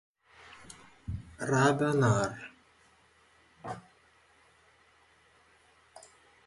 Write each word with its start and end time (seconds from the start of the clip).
Rada 1.49 1.89
nar. 2.01 2.31